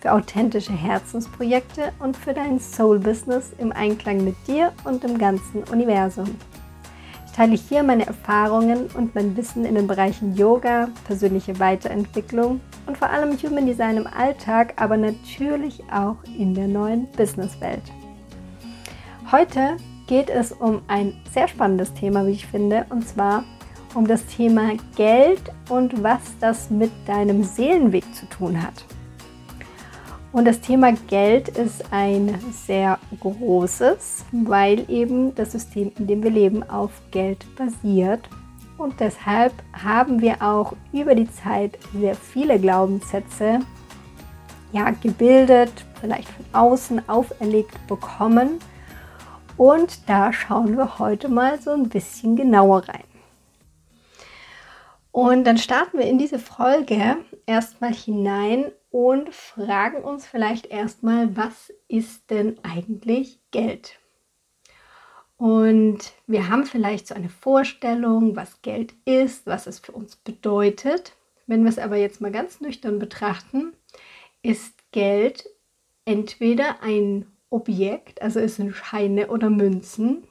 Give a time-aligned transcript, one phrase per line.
[0.00, 6.36] für authentische Herzensprojekte und für dein Soul-Business im Einklang mit dir und dem ganzen Universum.
[7.26, 12.98] Ich teile hier meine Erfahrungen und mein Wissen in den Bereichen Yoga, persönliche Weiterentwicklung und
[12.98, 17.82] vor allem Human Design im Alltag, aber natürlich auch in der neuen Businesswelt.
[19.30, 23.44] Heute geht es um ein sehr spannendes Thema, wie ich finde, und zwar
[23.94, 28.84] um das Thema Geld und was das mit deinem Seelenweg zu tun hat.
[30.30, 36.30] Und das Thema Geld ist ein sehr großes, weil eben das System, in dem wir
[36.30, 38.28] leben, auf Geld basiert.
[38.76, 43.60] Und deshalb haben wir auch über die Zeit sehr viele Glaubenssätze
[44.72, 48.58] ja, gebildet, vielleicht von außen auferlegt bekommen.
[49.56, 53.04] Und da schauen wir heute mal so ein bisschen genauer rein.
[55.10, 57.16] Und dann starten wir in diese Folge
[57.48, 63.98] erstmal hinein und fragen uns vielleicht erstmal, was ist denn eigentlich Geld?
[65.38, 71.14] Und wir haben vielleicht so eine Vorstellung, was Geld ist, was es für uns bedeutet.
[71.46, 73.72] Wenn wir es aber jetzt mal ganz nüchtern betrachten,
[74.42, 75.48] ist Geld
[76.04, 80.24] entweder ein Objekt, also es sind Scheine oder Münzen.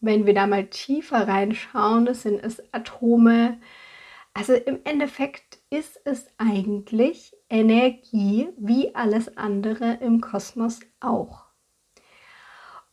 [0.00, 3.58] Wenn wir da mal tiefer reinschauen, sind es Atome.
[4.34, 11.44] Also im Endeffekt ist es eigentlich Energie wie alles andere im Kosmos auch.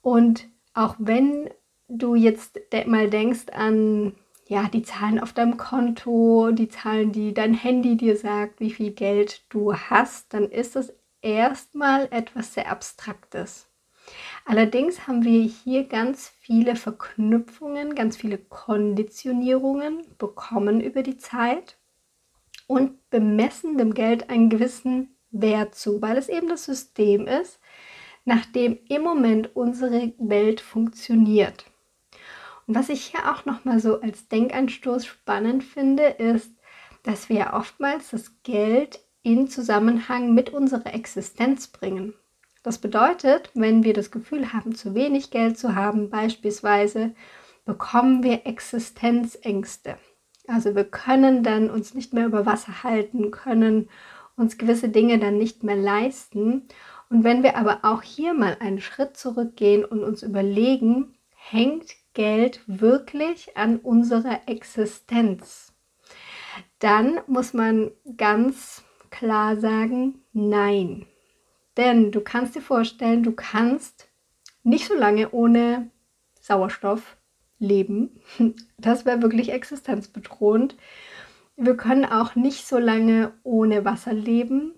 [0.01, 1.49] Und auch wenn
[1.87, 4.15] du jetzt mal denkst an
[4.47, 8.91] ja, die Zahlen auf deinem Konto, die Zahlen, die dein Handy dir sagt, wie viel
[8.91, 13.69] Geld du hast, dann ist es erstmal etwas sehr Abstraktes.
[14.45, 21.77] Allerdings haben wir hier ganz viele Verknüpfungen, ganz viele Konditionierungen bekommen über die Zeit
[22.71, 27.59] und bemessen dem Geld einen gewissen Wert zu, weil es eben das System ist,
[28.23, 31.65] nach dem im Moment unsere Welt funktioniert.
[32.67, 36.49] Und was ich hier auch noch mal so als Denkanstoß spannend finde, ist,
[37.03, 42.13] dass wir oftmals das Geld in Zusammenhang mit unserer Existenz bringen.
[42.63, 47.15] Das bedeutet, wenn wir das Gefühl haben, zu wenig Geld zu haben, beispielsweise,
[47.65, 49.97] bekommen wir Existenzängste.
[50.51, 53.89] Also wir können dann uns nicht mehr über Wasser halten, können
[54.35, 56.67] uns gewisse Dinge dann nicht mehr leisten.
[57.09, 62.61] Und wenn wir aber auch hier mal einen Schritt zurückgehen und uns überlegen, hängt Geld
[62.67, 65.73] wirklich an unserer Existenz?
[66.79, 71.05] Dann muss man ganz klar sagen, nein.
[71.77, 74.09] Denn du kannst dir vorstellen, du kannst
[74.63, 75.89] nicht so lange ohne
[76.41, 77.17] Sauerstoff
[77.61, 78.19] leben.
[78.77, 80.75] Das wäre wirklich existenzbedrohend.
[81.55, 84.73] Wir können auch nicht so lange ohne Wasser leben.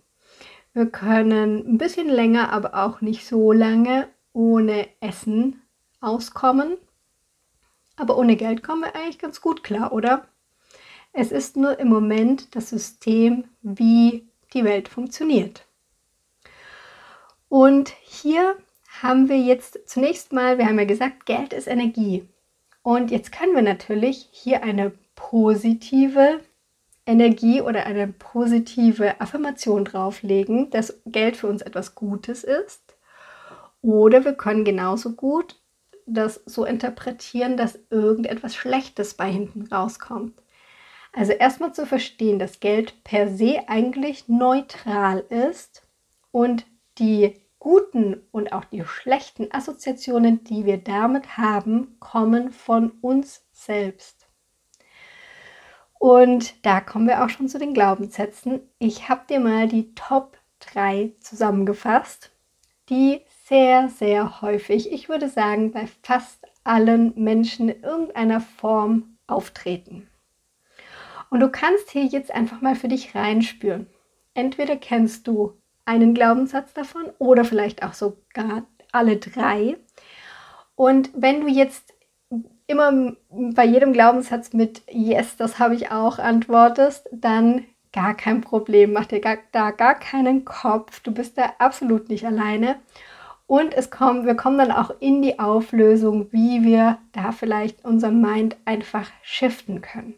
[0.73, 5.61] Wir können ein bisschen länger, aber auch nicht so lange ohne Essen
[6.01, 6.77] auskommen.
[7.95, 10.27] Aber ohne Geld kommen wir eigentlich ganz gut klar, oder?
[11.13, 15.65] Es ist nur im Moment das System, wie die Welt funktioniert.
[17.47, 18.57] Und hier
[19.01, 22.27] haben wir jetzt zunächst mal, wir haben ja gesagt, Geld ist Energie.
[22.83, 26.41] Und jetzt können wir natürlich hier eine positive
[27.05, 32.95] Energie oder eine positive Affirmation drauflegen, dass Geld für uns etwas Gutes ist.
[33.81, 35.55] Oder wir können genauso gut
[36.05, 40.33] das so interpretieren, dass irgendetwas Schlechtes bei hinten rauskommt.
[41.13, 45.83] Also erstmal zu verstehen, dass Geld per se eigentlich neutral ist
[46.31, 46.65] und
[46.97, 54.27] die guten und auch die schlechten Assoziationen, die wir damit haben, kommen von uns selbst.
[55.97, 58.59] Und da kommen wir auch schon zu den Glaubenssätzen.
[58.79, 62.31] Ich habe dir mal die Top 3 zusammengefasst,
[62.89, 70.09] die sehr, sehr häufig, ich würde sagen, bei fast allen Menschen in irgendeiner Form auftreten.
[71.29, 73.87] Und du kannst hier jetzt einfach mal für dich reinspüren.
[74.33, 79.77] Entweder kennst du einen Glaubenssatz davon oder vielleicht auch sogar alle drei.
[80.75, 81.93] Und wenn du jetzt
[82.67, 88.93] immer bei jedem Glaubenssatz mit Yes, das habe ich auch antwortest, dann gar kein Problem.
[88.93, 90.99] Mach dir gar, da gar keinen Kopf.
[91.01, 92.77] Du bist da absolut nicht alleine.
[93.45, 98.21] Und es kommt, wir kommen dann auch in die Auflösung, wie wir da vielleicht unseren
[98.21, 100.15] Mind einfach shiften können.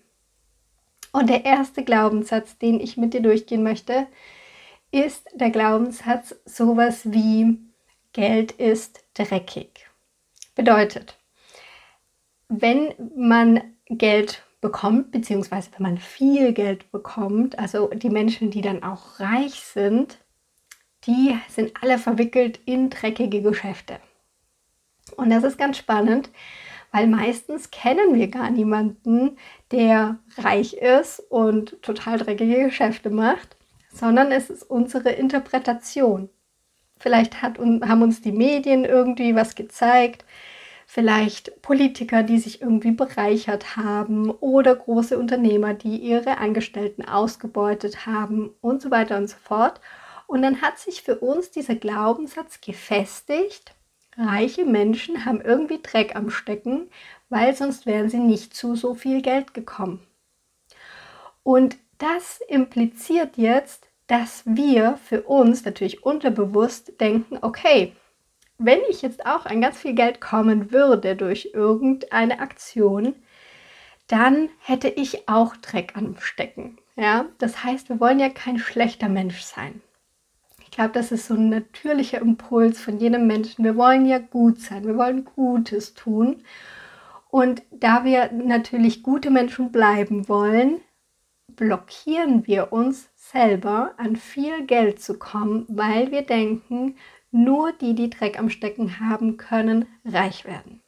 [1.12, 4.08] Und der erste Glaubenssatz, den ich mit dir durchgehen möchte,
[4.96, 7.58] ist der Glaubenssatz sowas wie
[8.14, 9.90] Geld ist dreckig.
[10.56, 11.18] Bedeutet,
[12.48, 18.84] wenn man Geld bekommt, beziehungsweise wenn man viel Geld bekommt, also die Menschen, die dann
[18.84, 20.18] auch reich sind,
[21.06, 24.00] die sind alle verwickelt in dreckige Geschäfte.
[25.18, 26.30] Und das ist ganz spannend,
[26.94, 29.38] weil meistens kennen wir gar niemanden,
[29.72, 33.58] der reich ist und total dreckige Geschäfte macht,
[33.96, 36.30] sondern es ist unsere Interpretation.
[37.00, 40.26] Vielleicht hat, haben uns die Medien irgendwie was gezeigt,
[40.86, 48.52] vielleicht Politiker, die sich irgendwie bereichert haben oder große Unternehmer, die ihre Angestellten ausgebeutet haben
[48.62, 49.80] und so weiter und so fort.
[50.28, 53.76] Und dann hat sich für uns dieser Glaubenssatz gefestigt,
[54.18, 56.90] reiche Menschen haben irgendwie Dreck am Stecken,
[57.30, 60.06] weil sonst wären sie nicht zu so viel Geld gekommen.
[61.44, 67.94] Und das impliziert jetzt, dass wir für uns natürlich unterbewusst denken, okay,
[68.58, 73.16] wenn ich jetzt auch an ganz viel Geld kommen würde durch irgendeine Aktion,
[74.08, 76.78] dann hätte ich auch Dreck am Stecken.
[76.96, 79.82] Ja, das heißt, wir wollen ja kein schlechter Mensch sein.
[80.64, 83.66] Ich glaube, das ist so ein natürlicher Impuls von jedem Menschen.
[83.66, 86.44] Wir wollen ja gut sein, wir wollen Gutes tun.
[87.30, 90.80] Und da wir natürlich gute Menschen bleiben wollen,
[91.56, 96.98] blockieren wir uns selber an viel Geld zu kommen, weil wir denken,
[97.32, 100.82] nur die, die Dreck am Stecken haben, können reich werden.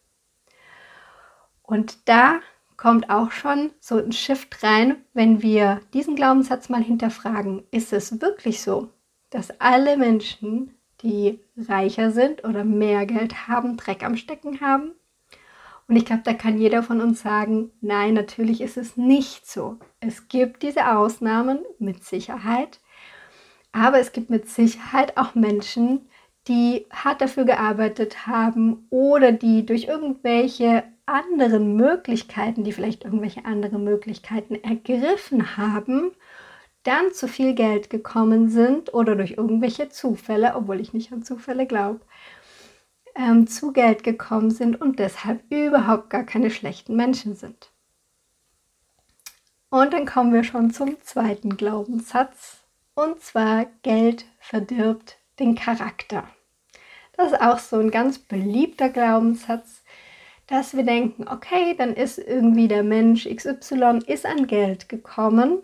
[1.64, 2.40] Und da
[2.78, 7.64] kommt auch schon so ein Shift rein, wenn wir diesen Glaubenssatz mal hinterfragen.
[7.72, 8.90] Ist es wirklich so,
[9.30, 14.92] dass alle Menschen, die reicher sind oder mehr Geld haben, Dreck am Stecken haben?
[15.88, 19.78] Und ich glaube, da kann jeder von uns sagen, nein, natürlich ist es nicht so.
[20.00, 22.80] Es gibt diese Ausnahmen mit Sicherheit,
[23.72, 26.10] aber es gibt mit Sicherheit auch Menschen,
[26.48, 33.80] die hart dafür gearbeitet haben oder die durch irgendwelche anderen Möglichkeiten, die vielleicht irgendwelche andere
[33.80, 36.12] Möglichkeiten ergriffen haben,
[36.84, 41.66] dann zu viel Geld gekommen sind oder durch irgendwelche Zufälle, obwohl ich nicht an Zufälle
[41.66, 42.02] glaube,
[43.18, 47.72] ähm, zu Geld gekommen sind und deshalb überhaupt gar keine schlechten Menschen sind.
[49.70, 56.24] Und dann kommen wir schon zum zweiten Glaubenssatz, und zwar Geld verdirbt den Charakter.
[57.18, 59.84] Das ist auch so ein ganz beliebter Glaubenssatz,
[60.46, 65.60] dass wir denken, okay, dann ist irgendwie der Mensch XY ist an Geld gekommen,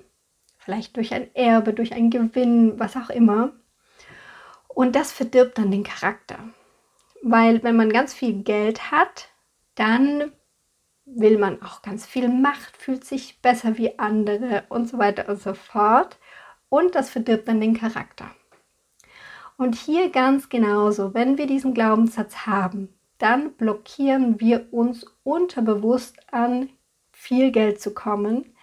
[0.57, 3.53] vielleicht durch ein Erbe, durch einen Gewinn, was auch immer.
[4.67, 6.39] Und das verdirbt dann den Charakter.
[7.25, 9.29] Weil wenn man ganz viel Geld hat,
[9.75, 10.33] dann
[11.05, 15.41] will man auch ganz viel Macht, fühlt sich besser wie andere und so weiter und
[15.41, 16.19] so fort.
[16.67, 18.29] Und das verdirbt dann den Charakter.
[19.55, 22.89] Und hier ganz genauso, wenn wir diesen Glaubenssatz haben,
[23.19, 26.67] dann blockieren wir uns unterbewusst an,
[27.13, 28.53] viel Geld zu kommen,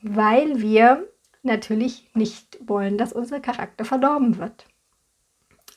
[0.00, 1.06] weil wir
[1.42, 4.64] natürlich nicht wollen, dass unser Charakter verdorben wird.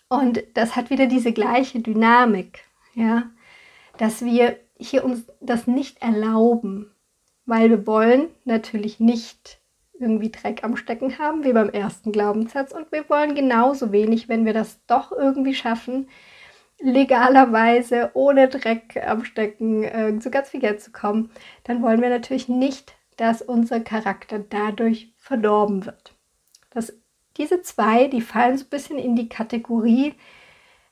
[0.07, 2.63] Und das hat wieder diese gleiche Dynamik,
[2.94, 3.30] ja,
[3.98, 6.92] dass wir hier uns das nicht erlauben,
[7.45, 9.59] weil wir wollen natürlich nicht
[10.00, 12.74] irgendwie Dreck am Stecken haben, wie beim ersten Glaubenssatz.
[12.74, 16.09] Und wir wollen genauso wenig, wenn wir das doch irgendwie schaffen,
[16.80, 21.31] legalerweise ohne Dreck am Stecken äh, zu ganz viel Geld zu kommen,
[21.64, 26.14] dann wollen wir natürlich nicht, dass unser Charakter dadurch verdorben wird.
[26.69, 26.94] Das,
[27.37, 30.13] diese zwei, die fallen so ein bisschen in die Kategorie,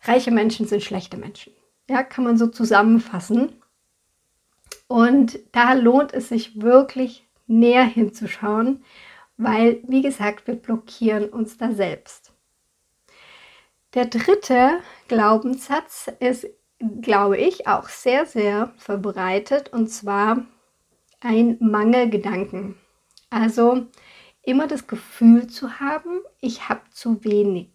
[0.01, 1.53] reiche Menschen sind schlechte Menschen.
[1.89, 3.61] Ja, kann man so zusammenfassen.
[4.87, 8.83] Und da lohnt es sich wirklich näher hinzuschauen,
[9.37, 12.31] weil, wie gesagt, wir blockieren uns da selbst.
[13.93, 16.47] Der dritte Glaubenssatz ist,
[17.01, 20.45] glaube ich, auch sehr, sehr verbreitet und zwar
[21.21, 22.75] ein Mangelgedanken.
[23.29, 23.87] Also
[24.43, 27.69] immer das Gefühl zu haben, ich habe zu wenig.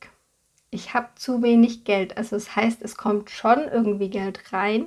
[0.71, 2.17] Ich habe zu wenig Geld.
[2.17, 4.87] Also das heißt, es kommt schon irgendwie Geld rein,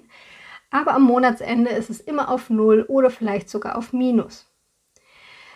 [0.70, 4.48] aber am Monatsende ist es immer auf Null oder vielleicht sogar auf Minus.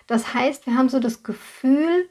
[0.08, 2.10] Das heißt, wir haben so das Gefühl,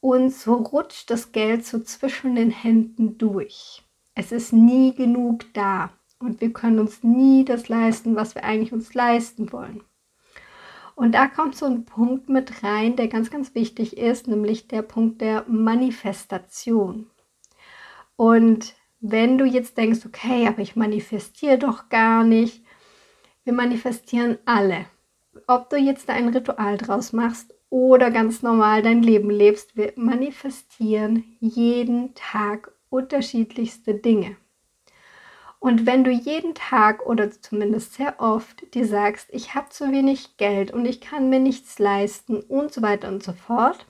[0.00, 3.82] uns so rutscht das Geld so zwischen den Händen durch.
[4.14, 8.72] Es ist nie genug da und wir können uns nie das leisten, was wir eigentlich
[8.72, 9.82] uns leisten wollen.
[10.94, 14.82] Und da kommt so ein Punkt mit rein, der ganz, ganz wichtig ist, nämlich der
[14.82, 17.10] Punkt der Manifestation.
[18.16, 22.64] Und wenn du jetzt denkst, okay, aber ich manifestiere doch gar nicht.
[23.44, 24.86] Wir manifestieren alle.
[25.46, 31.24] Ob du jetzt ein Ritual draus machst oder ganz normal dein Leben lebst, wir manifestieren
[31.40, 34.36] jeden Tag unterschiedlichste Dinge.
[35.62, 40.36] Und wenn du jeden Tag oder zumindest sehr oft dir sagst, ich habe zu wenig
[40.36, 43.86] Geld und ich kann mir nichts leisten und so weiter und so fort,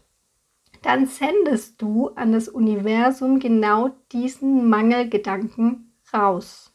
[0.82, 6.74] dann sendest du an das Universum genau diesen Mangelgedanken raus.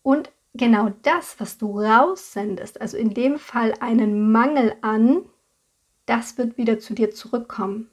[0.00, 5.26] Und genau das, was du raussendest, also in dem Fall einen Mangel an,
[6.06, 7.90] das wird wieder zu dir zurückkommen.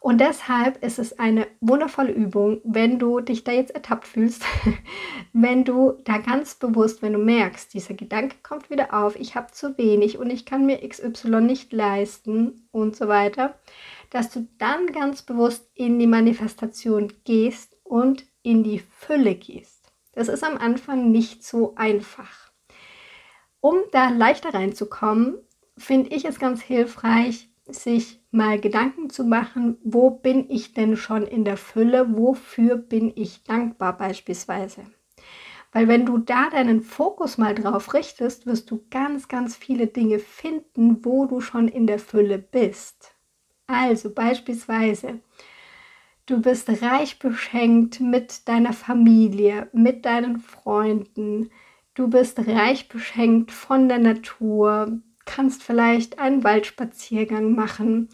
[0.00, 4.44] Und deshalb ist es eine wundervolle Übung, wenn du dich da jetzt ertappt fühlst,
[5.32, 9.50] wenn du da ganz bewusst, wenn du merkst, dieser Gedanke kommt wieder auf, ich habe
[9.50, 13.58] zu wenig und ich kann mir XY nicht leisten und so weiter,
[14.10, 19.92] dass du dann ganz bewusst in die Manifestation gehst und in die Fülle gehst.
[20.12, 22.52] Das ist am Anfang nicht so einfach.
[23.60, 25.38] Um da leichter reinzukommen,
[25.76, 31.22] finde ich es ganz hilfreich, sich mal Gedanken zu machen, wo bin ich denn schon
[31.22, 34.84] in der Fülle, wofür bin ich dankbar beispielsweise.
[35.72, 40.18] Weil wenn du da deinen Fokus mal drauf richtest, wirst du ganz, ganz viele Dinge
[40.18, 43.14] finden, wo du schon in der Fülle bist.
[43.66, 45.20] Also beispielsweise,
[46.24, 51.50] du bist reich beschenkt mit deiner Familie, mit deinen Freunden,
[51.94, 58.08] du bist reich beschenkt von der Natur, kannst vielleicht einen Waldspaziergang machen,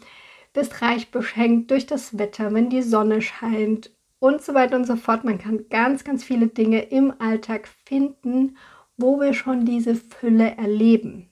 [0.53, 4.95] bist reich beschenkt durch das Wetter, wenn die Sonne scheint und so weiter und so
[4.95, 5.23] fort.
[5.23, 8.57] Man kann ganz, ganz viele Dinge im Alltag finden,
[8.97, 11.29] wo wir schon diese Fülle erleben.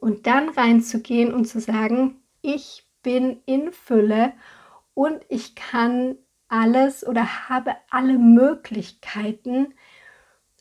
[0.00, 4.32] Und dann reinzugehen und zu sagen, ich bin in Fülle
[4.94, 6.16] und ich kann
[6.48, 9.74] alles oder habe alle Möglichkeiten,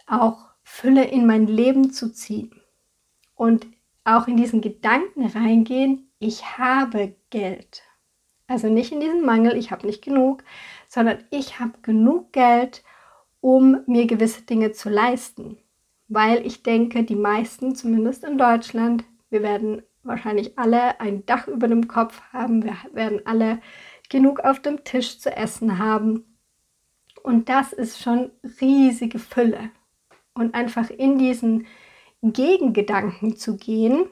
[0.06, 2.62] auch Fülle in mein Leben zu ziehen.
[3.36, 3.68] Und
[4.08, 7.84] auch in diesen Gedanken reingehen, ich habe Geld.
[8.48, 10.44] Also nicht in diesen Mangel, ich habe nicht genug,
[10.88, 12.84] sondern ich habe genug Geld,
[13.42, 15.58] um mir gewisse Dinge zu leisten.
[16.08, 21.68] Weil ich denke, die meisten, zumindest in Deutschland, wir werden wahrscheinlich alle ein Dach über
[21.68, 23.60] dem Kopf haben, wir werden alle
[24.10, 26.38] genug auf dem Tisch zu essen haben.
[27.24, 29.70] Und das ist schon riesige Fülle.
[30.34, 31.68] Und einfach in diesen
[32.34, 34.08] Gegengedanken zu gehen.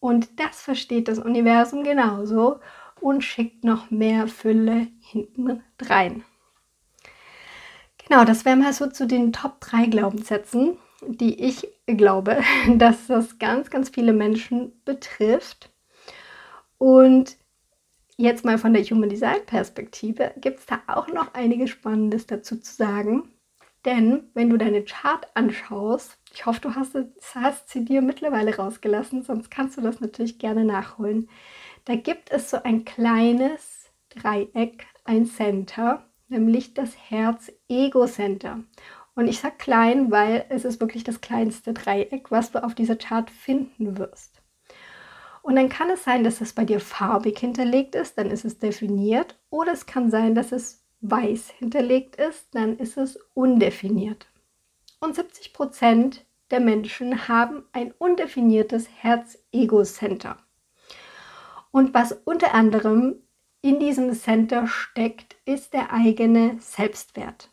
[0.00, 2.60] Und das versteht das Universum genauso
[3.00, 6.24] und schickt noch mehr Fülle hinten rein.
[8.08, 12.40] Genau, das wäre mal so zu den Top 3 Glaubenssätzen, die ich glaube,
[12.76, 15.70] dass das ganz, ganz viele Menschen betrifft.
[16.78, 17.36] Und
[18.16, 22.56] jetzt mal von der Human Design Perspektive gibt es da auch noch einiges Spannendes dazu
[22.58, 23.30] zu sagen.
[23.86, 26.96] Denn wenn du deine Chart anschaust, ich hoffe, du hast,
[27.34, 31.30] hast sie dir mittlerweile rausgelassen, sonst kannst du das natürlich gerne nachholen.
[31.84, 38.64] Da gibt es so ein kleines Dreieck, ein Center, nämlich das Herz-Ego-Center.
[39.14, 42.96] Und ich sage klein, weil es ist wirklich das kleinste Dreieck, was du auf dieser
[42.96, 44.42] Chart finden wirst.
[45.42, 48.58] Und dann kann es sein, dass es bei dir farbig hinterlegt ist, dann ist es
[48.58, 49.38] definiert.
[49.48, 54.26] Oder es kann sein, dass es weiß hinterlegt ist, dann ist es undefiniert.
[55.00, 60.38] Und 70 Prozent der Menschen haben ein undefiniertes Herz-Ego-Center.
[61.70, 63.16] Und was unter anderem
[63.60, 67.50] in diesem Center steckt, ist der eigene Selbstwert.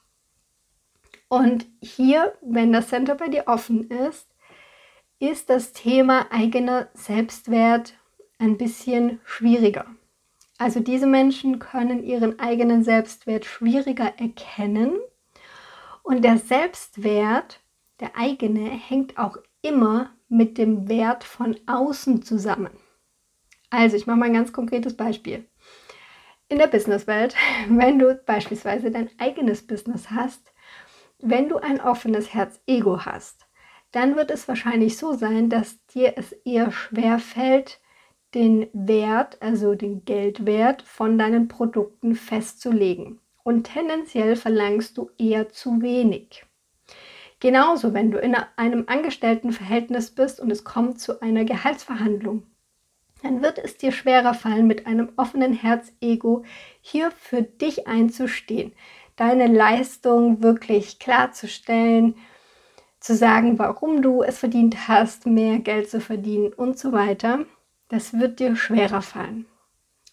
[1.27, 4.27] Und hier, wenn das Center bei dir offen ist,
[5.19, 7.95] ist das Thema eigener Selbstwert
[8.37, 9.87] ein bisschen schwieriger.
[10.63, 14.97] Also diese Menschen können ihren eigenen Selbstwert schwieriger erkennen
[16.03, 17.59] und der Selbstwert,
[17.99, 22.69] der eigene, hängt auch immer mit dem Wert von außen zusammen.
[23.71, 25.45] Also ich mache mal ein ganz konkretes Beispiel.
[26.47, 27.35] In der Businesswelt,
[27.67, 30.53] wenn du beispielsweise dein eigenes Business hast,
[31.19, 33.47] wenn du ein offenes Herz-Ego hast,
[33.91, 37.81] dann wird es wahrscheinlich so sein, dass dir es eher schwer fällt,
[38.33, 43.19] den Wert, also den Geldwert von deinen Produkten festzulegen.
[43.43, 46.45] Und tendenziell verlangst du eher zu wenig.
[47.39, 52.43] Genauso, wenn du in einem Angestelltenverhältnis bist und es kommt zu einer Gehaltsverhandlung,
[53.21, 56.43] dann wird es dir schwerer fallen, mit einem offenen Herz-Ego
[56.81, 58.73] hier für dich einzustehen,
[59.15, 62.15] deine Leistung wirklich klarzustellen,
[62.99, 67.45] zu sagen, warum du es verdient hast, mehr Geld zu verdienen und so weiter.
[67.93, 69.45] Das wird dir schwerer fallen.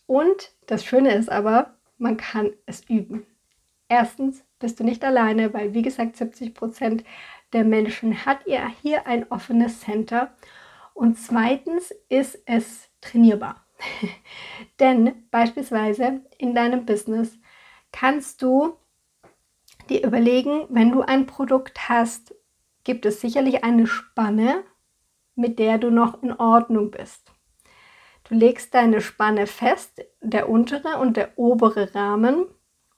[0.05, 3.25] Und das Schöne ist aber, man kann es üben.
[3.89, 7.05] Erstens bist du nicht alleine, weil wie gesagt 70 Prozent
[7.55, 10.31] der Menschen hat ihr hier ein offenes Center.
[10.93, 13.65] Und zweitens ist es trainierbar.
[14.79, 17.39] Denn beispielsweise in deinem Business
[17.93, 18.77] kannst du
[19.89, 22.35] dir überlegen, wenn du ein Produkt hast,
[22.85, 24.65] gibt es sicherlich eine Spanne,
[25.35, 27.33] mit der du noch in Ordnung bist.
[28.31, 32.47] Du legst deine Spanne fest, der untere und der obere Rahmen,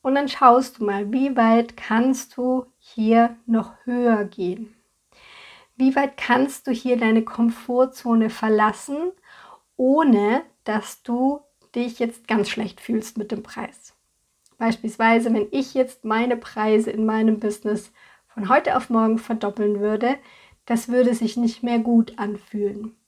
[0.02, 4.74] und dann schaust du mal, wie weit kannst du hier noch höher gehen.
[5.74, 9.12] Wie weit kannst du hier deine Komfortzone verlassen,
[9.78, 11.40] ohne dass du
[11.74, 13.94] dich jetzt ganz schlecht fühlst mit dem Preis.
[14.58, 17.90] Beispielsweise, wenn ich jetzt meine Preise in meinem Business
[18.26, 20.16] von heute auf morgen verdoppeln würde,
[20.66, 22.98] das würde sich nicht mehr gut anfühlen.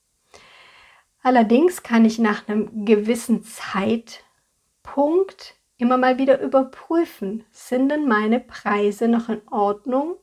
[1.25, 4.25] Allerdings kann ich nach einem gewissen Zeitpunkt
[5.78, 10.16] immer mal wieder überprüfen, sind denn meine Preise noch in Ordnung?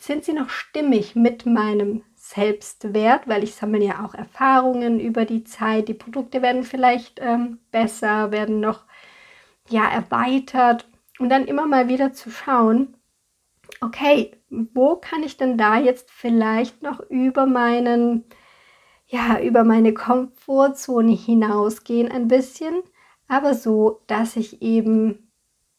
[0.00, 5.44] Sind sie noch stimmig mit meinem Selbstwert, weil ich sammle ja auch Erfahrungen über die
[5.44, 5.86] Zeit.
[5.86, 8.84] Die Produkte werden vielleicht ähm, besser, werden noch
[9.68, 10.88] ja erweitert
[11.20, 12.96] und dann immer mal wieder zu schauen,
[13.80, 18.24] okay, wo kann ich denn da jetzt vielleicht noch über meinen
[19.06, 22.82] ja, über meine Komfortzone hinausgehen ein bisschen,
[23.28, 25.26] aber so, dass ich eben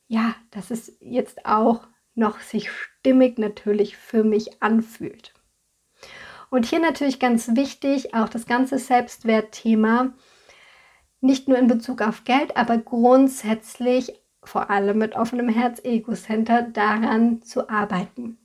[0.08, 5.34] ja, dass es jetzt auch noch sich stimmig natürlich für mich anfühlt.
[6.50, 10.14] Und hier natürlich ganz wichtig, auch das ganze Selbstwertthema,
[11.20, 17.70] nicht nur in Bezug auf Geld, aber grundsätzlich vor allem mit offenem Herz-Ego-Center daran zu
[17.70, 18.38] arbeiten.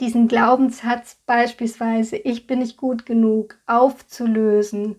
[0.00, 4.96] Diesen Glaubenssatz beispielsweise, ich bin nicht gut genug, aufzulösen.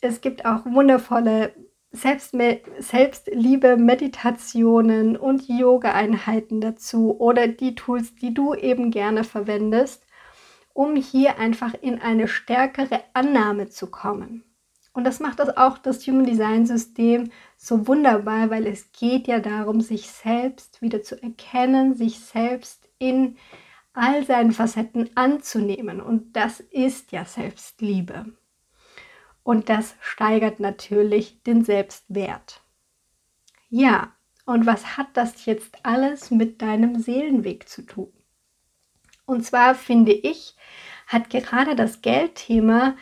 [0.00, 1.52] Es gibt auch wundervolle
[1.90, 10.06] Selbstme Selbstliebe, Meditationen und Yoga-Einheiten dazu oder die Tools, die du eben gerne verwendest,
[10.72, 14.44] um hier einfach in eine stärkere Annahme zu kommen.
[14.92, 19.40] Und das macht das auch das Human Design System so wunderbar, weil es geht ja
[19.40, 23.36] darum, sich selbst wieder zu erkennen, sich selbst in
[23.92, 26.00] all seinen Facetten anzunehmen.
[26.00, 28.26] Und das ist ja Selbstliebe.
[29.42, 32.62] Und das steigert natürlich den Selbstwert.
[33.68, 38.12] Ja, und was hat das jetzt alles mit deinem Seelenweg zu tun?
[39.26, 40.56] Und zwar finde ich,
[41.06, 42.96] hat gerade das Geldthema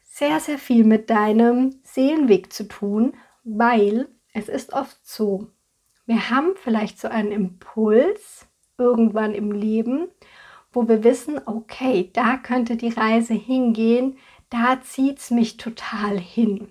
[0.00, 5.50] sehr, sehr viel mit deinem Seelenweg zu tun, weil es ist oft so,
[6.06, 8.46] wir haben vielleicht so einen Impuls
[8.78, 10.08] irgendwann im Leben,
[10.72, 14.16] wo wir wissen, okay, da könnte die Reise hingehen,
[14.50, 16.70] da zieht es mich total hin.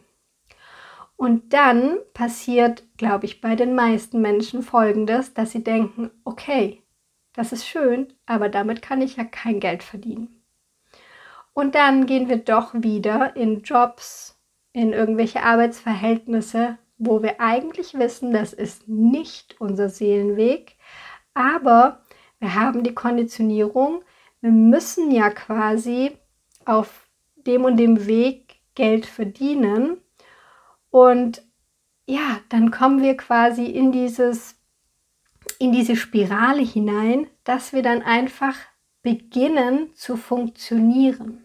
[1.16, 6.82] Und dann passiert, glaube ich, bei den meisten Menschen Folgendes, dass sie denken, okay,
[7.34, 10.44] das ist schön, aber damit kann ich ja kein Geld verdienen.
[11.54, 14.40] Und dann gehen wir doch wieder in Jobs,
[14.74, 20.78] in irgendwelche Arbeitsverhältnisse, wo wir eigentlich wissen, das ist nicht unser Seelenweg,
[21.34, 22.02] aber
[22.40, 24.04] wir haben die Konditionierung,
[24.42, 26.18] wir müssen ja quasi
[26.66, 29.98] auf dem und dem Weg Geld verdienen.
[30.90, 31.44] Und
[32.06, 34.56] ja, dann kommen wir quasi in dieses
[35.60, 38.56] in diese Spirale hinein, dass wir dann einfach
[39.02, 41.44] beginnen zu funktionieren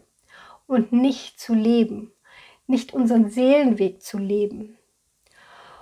[0.67, 2.13] und nicht zu leben,
[2.67, 4.77] nicht unseren Seelenweg zu leben.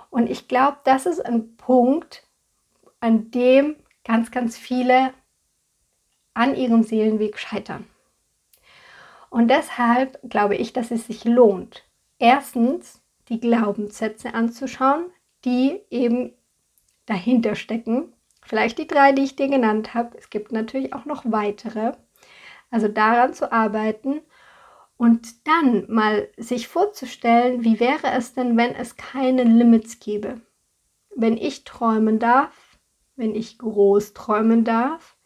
[0.09, 2.23] Und ich glaube, das ist ein Punkt,
[2.99, 5.13] an dem ganz, ganz viele
[6.33, 7.85] an ihrem Seelenweg scheitern.
[9.29, 11.83] Und deshalb glaube ich, dass es sich lohnt,
[12.19, 15.07] erstens die Glaubenssätze anzuschauen,
[15.43, 16.33] die eben
[17.05, 18.13] dahinter stecken.
[18.43, 20.17] Vielleicht die drei, die ich dir genannt habe.
[20.17, 21.93] Es gibt natürlich auch noch weitere.
[22.69, 24.21] Also daran zu arbeiten
[24.97, 30.41] und dann mal sich vorzustellen, wie wäre es denn, wenn es keine Limits gäbe?
[31.15, 32.64] Wenn ich träumen darf,
[33.15, 35.17] wenn ich groß träumen darf.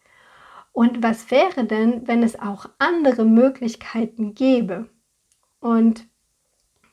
[0.72, 4.88] Und was wäre denn, wenn es auch andere Möglichkeiten gäbe?
[5.58, 6.06] Und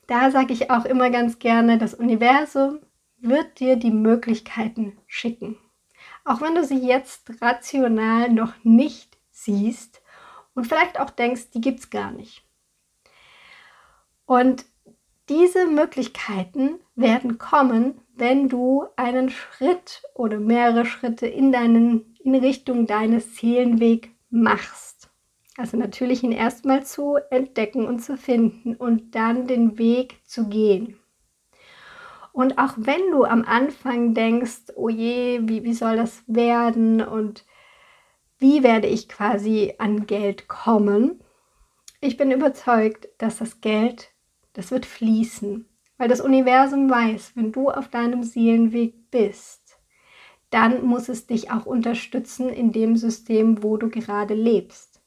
[0.08, 2.80] da sage ich auch immer ganz gerne, das Universum
[3.20, 5.58] wird dir die Möglichkeiten schicken.
[6.24, 10.02] Auch wenn du sie jetzt rational noch nicht siehst
[10.54, 12.44] und vielleicht auch denkst, die gibt es gar nicht.
[14.26, 14.66] Und
[15.30, 22.88] diese Möglichkeiten werden kommen, wenn du einen Schritt oder mehrere Schritte in, deinen, in Richtung
[22.88, 25.10] deines Seelenweg machst.
[25.58, 31.00] Also natürlich ihn erstmal zu entdecken und zu finden und dann den Weg zu gehen.
[32.32, 37.46] Und auch wenn du am Anfang denkst, oh je, wie, wie soll das werden und
[38.38, 41.20] wie werde ich quasi an Geld kommen,
[42.00, 44.12] ich bin überzeugt, dass das Geld,
[44.54, 45.67] das wird fließen,
[45.98, 49.80] weil das Universum weiß, wenn du auf deinem Seelenweg bist,
[50.50, 55.02] dann muss es dich auch unterstützen in dem System, wo du gerade lebst.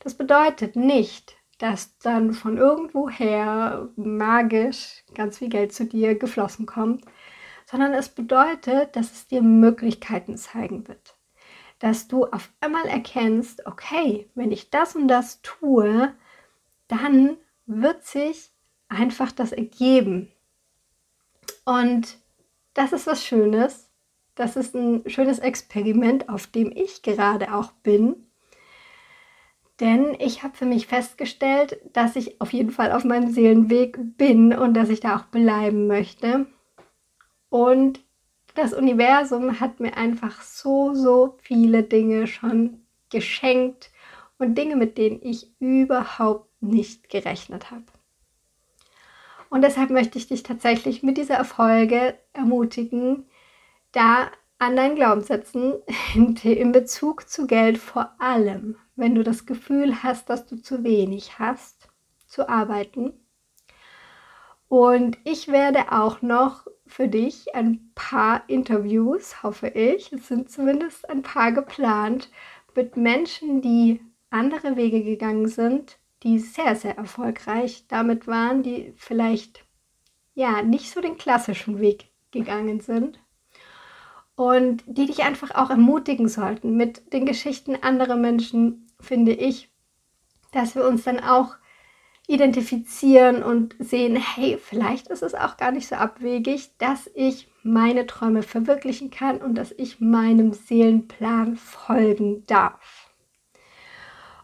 [0.00, 7.04] Das bedeutet nicht, dass dann von irgendwoher magisch ganz viel Geld zu dir geflossen kommt,
[7.70, 11.16] sondern es bedeutet, dass es dir Möglichkeiten zeigen wird.
[11.78, 16.12] Dass du auf einmal erkennst, okay, wenn ich das und das tue,
[16.88, 18.51] dann wird sich
[18.92, 20.30] einfach das ergeben.
[21.64, 22.18] Und
[22.74, 23.90] das ist was Schönes.
[24.34, 28.26] Das ist ein schönes Experiment, auf dem ich gerade auch bin.
[29.80, 34.52] Denn ich habe für mich festgestellt, dass ich auf jeden Fall auf meinem Seelenweg bin
[34.54, 36.46] und dass ich da auch bleiben möchte.
[37.48, 38.00] Und
[38.54, 43.90] das Universum hat mir einfach so, so viele Dinge schon geschenkt
[44.38, 47.84] und Dinge, mit denen ich überhaupt nicht gerechnet habe.
[49.52, 53.26] Und deshalb möchte ich dich tatsächlich mit dieser Erfolge ermutigen,
[53.92, 55.74] da an deinen Glaubenssätzen
[56.42, 61.38] in Bezug zu Geld vor allem wenn du das Gefühl hast, dass du zu wenig
[61.38, 61.88] hast,
[62.26, 63.12] zu arbeiten.
[64.68, 71.08] Und ich werde auch noch für dich ein paar Interviews, hoffe ich, es sind zumindest
[71.10, 72.30] ein paar geplant,
[72.74, 79.64] mit Menschen, die andere Wege gegangen sind, die sehr, sehr erfolgreich damit waren, die vielleicht
[80.34, 83.18] ja nicht so den klassischen Weg gegangen sind
[84.34, 89.70] und die dich einfach auch ermutigen sollten mit den Geschichten anderer Menschen, finde ich,
[90.52, 91.56] dass wir uns dann auch
[92.28, 98.06] identifizieren und sehen, hey, vielleicht ist es auch gar nicht so abwegig, dass ich meine
[98.06, 103.10] Träume verwirklichen kann und dass ich meinem Seelenplan folgen darf.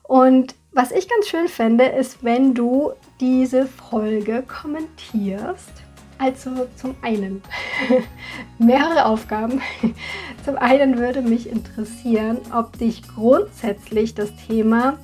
[0.03, 5.73] Und was ich ganz schön fände, ist, wenn du diese Folge kommentierst
[6.19, 7.43] also zum einen
[8.59, 9.61] mehrere Aufgaben.
[10.45, 14.99] Zum einen würde mich interessieren, ob dich grundsätzlich das Thema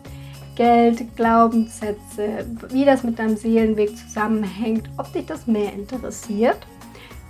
[0.57, 6.59] Geld, Glaubenssätze, wie das mit deinem Seelenweg zusammenhängt, ob dich das mehr interessiert.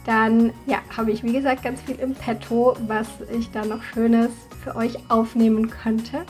[0.07, 4.31] Dann ja, habe ich wie gesagt ganz viel im Petto, was ich da noch Schönes
[4.63, 6.25] für euch aufnehmen könnte.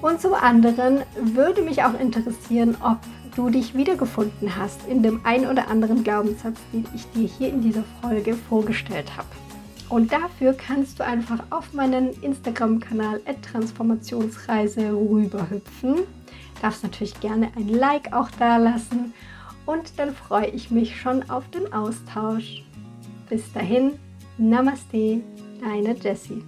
[0.00, 2.98] Und zum anderen würde mich auch interessieren, ob
[3.34, 7.62] du dich wiedergefunden hast in dem ein oder anderen Glaubenssatz, den ich dir hier in
[7.62, 9.28] dieser Folge vorgestellt habe.
[9.88, 16.00] Und dafür kannst du einfach auf meinen Instagram-Kanal Transformationsreise rüberhüpfen.
[16.60, 19.14] Darfst natürlich gerne ein Like auch da lassen
[19.64, 22.64] und dann freue ich mich schon auf den Austausch.
[23.28, 23.92] Bis dahin,
[24.36, 25.22] Namaste,
[25.60, 26.42] deine Jessie.